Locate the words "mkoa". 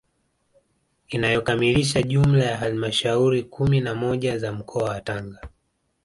4.51-4.89